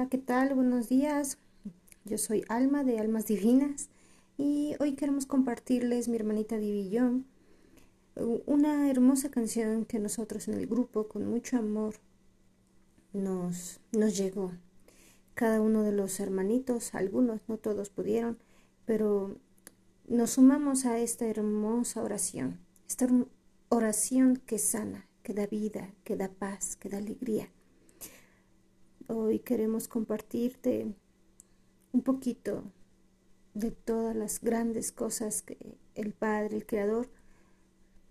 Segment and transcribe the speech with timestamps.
[0.00, 0.54] Hola, ¿qué tal?
[0.54, 1.36] Buenos días.
[2.06, 3.90] Yo soy Alma de Almas Divinas
[4.38, 7.26] y hoy queremos compartirles, mi hermanita Divillón,
[8.46, 11.96] una hermosa canción que nosotros en el grupo, con mucho amor,
[13.12, 14.52] nos, nos llegó.
[15.34, 18.38] Cada uno de los hermanitos, algunos, no todos pudieron,
[18.86, 19.36] pero
[20.08, 22.58] nos sumamos a esta hermosa oración,
[22.88, 23.06] esta
[23.68, 27.50] oración que sana, que da vida, que da paz, que da alegría
[29.12, 30.94] Hoy queremos compartirte
[31.90, 32.62] un poquito
[33.54, 35.58] de todas las grandes cosas que
[35.96, 37.10] el Padre, el Creador,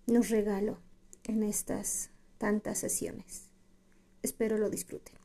[0.08, 0.78] nos regaló
[1.24, 3.48] en estas tantas sesiones.
[4.24, 5.16] Espero lo disfruten.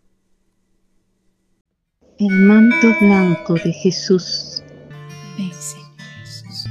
[2.20, 4.62] El manto blanco de Jesús.
[5.36, 5.50] Ven,
[6.20, 6.66] Jesús.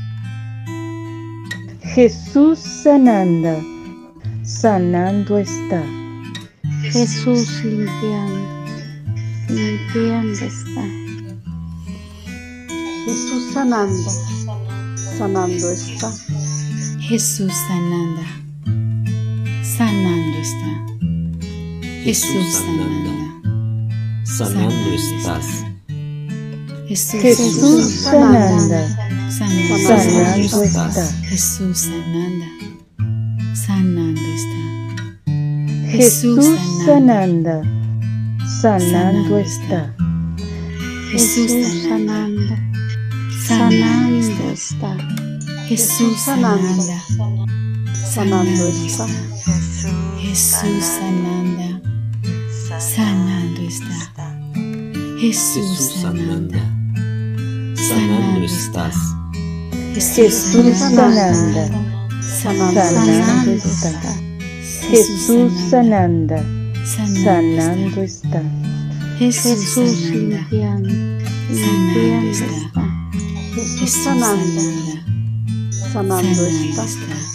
[1.93, 3.61] Jesús sanando,
[4.45, 5.83] sanando está.
[6.89, 8.52] Jesús limpiando
[9.93, 10.83] limpiando está.
[13.05, 14.09] Jesús sanando,
[15.17, 16.11] sanando está.
[16.99, 18.21] Jesús sanando,
[19.63, 20.71] sanando está.
[22.03, 23.11] Jesús sanando,
[24.23, 25.65] sanando estás.
[26.87, 28.75] Jesús sanando,
[29.29, 29.75] sanando
[30.63, 30.89] está.
[31.29, 32.45] Jesús sanando,
[33.53, 35.91] sanando está.
[35.91, 36.45] Jesús
[36.85, 37.82] sanando
[38.47, 39.93] sanando está.
[41.11, 41.51] Jesús
[41.83, 42.55] sanando,
[43.47, 44.97] sanando está.
[45.67, 46.83] Jesús sanando,
[47.93, 49.07] sanando está.
[50.19, 51.81] Jesús sanando,
[52.79, 54.35] sanando está.
[55.19, 56.59] Jesús sanando,
[57.75, 58.95] sanando estás.
[59.93, 61.63] Jesús sanando,
[62.21, 64.15] sanando está.
[64.89, 68.41] Jesús sanando sanando está.
[69.17, 70.89] Jesús limpiando,
[71.49, 72.83] limpiando está.
[73.55, 74.61] Jesús sanando,
[75.91, 77.33] sanando está.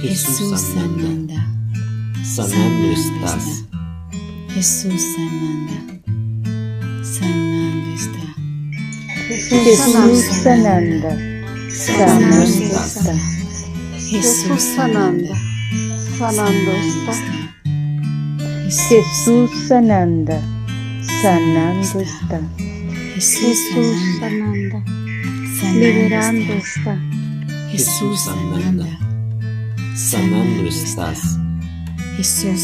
[0.00, 1.34] Jesús sanando,
[2.24, 2.86] sanando.
[2.92, 3.64] Estás.
[4.54, 5.74] Jesús sanando,
[7.02, 8.26] sanando está.
[9.28, 11.10] Jesús sanando,
[11.68, 12.42] sanando.
[12.42, 13.14] Está.
[13.98, 15.34] Jesús sanando,
[16.18, 17.55] sanando está.
[18.70, 19.50] Jesús.
[19.68, 20.32] Sanando,
[21.22, 22.40] sanando está.
[23.14, 23.58] Jesús
[24.20, 24.82] sanando,
[25.74, 26.98] liberando está.
[27.70, 28.86] Jesús sanando,
[29.96, 31.38] sanando estás.
[32.16, 32.60] Jesús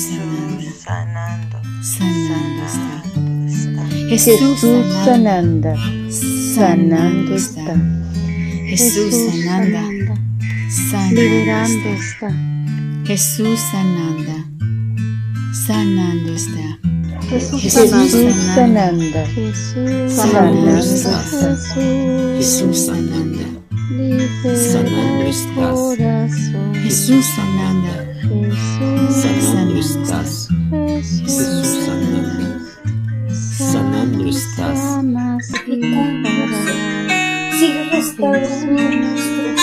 [0.85, 2.65] sanando, sanando
[3.47, 3.83] está.
[4.09, 4.61] Jesús
[5.05, 5.75] sanando,
[6.55, 7.75] sanando está.
[8.67, 9.15] Jesús
[9.45, 10.15] sanando,
[11.11, 12.31] liberando está.
[13.05, 14.52] Jesús sanando
[15.53, 16.79] sanando está.
[17.29, 17.91] Jesús Jesús
[18.55, 21.75] sanando, Jesús sanando estás.
[22.37, 23.45] Jesús sanando,
[24.55, 25.79] sanando estás.
[26.83, 27.93] Jesús sanando,
[29.11, 30.49] sanando estás.
[31.23, 32.59] Jesús sanando,
[33.57, 34.81] sanando estás.
[37.59, 39.63] Sigue restaurando nuestros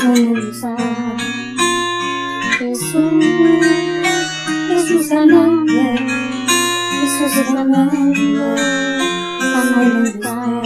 [0.00, 0.76] sanando está.
[2.58, 3.24] Jesús,
[4.68, 5.72] Jesús sanando,
[7.00, 8.56] Jesús sanando,
[9.40, 10.65] sanando está.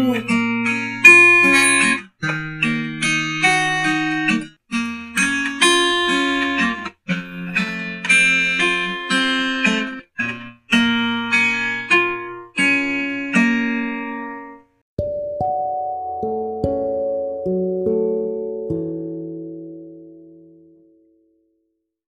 [0.00, 0.39] Ooh.